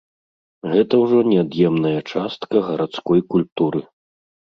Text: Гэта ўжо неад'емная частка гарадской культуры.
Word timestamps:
Гэта 0.73 0.93
ўжо 1.03 1.19
неад'емная 1.33 1.99
частка 2.13 2.63
гарадской 2.71 3.21
культуры. 3.35 3.79